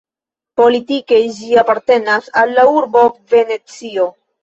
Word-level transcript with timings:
Politike 0.61 1.19
ĝi 1.35 1.59
apartenas 1.63 2.35
al 2.43 2.57
la 2.59 2.67
urbo 2.81 3.07
Venecio. 3.37 4.13